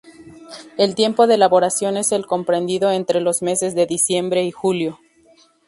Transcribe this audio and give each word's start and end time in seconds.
El 0.79 0.95
tiempo 0.95 1.27
de 1.27 1.35
elaboración 1.35 1.95
es 1.95 2.11
el 2.11 2.25
comprendido 2.25 2.91
entre 2.91 3.21
los 3.21 3.43
meses 3.43 3.75
de 3.75 3.85
diciembre 3.85 4.43
y 4.43 4.49
julio. 4.49 4.99